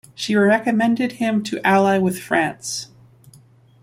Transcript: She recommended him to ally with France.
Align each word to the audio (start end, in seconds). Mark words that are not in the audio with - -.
She 0.15 0.35
recommended 0.35 1.11
him 1.17 1.43
to 1.43 1.61
ally 1.63 1.99
with 1.99 2.19
France. 2.19 2.87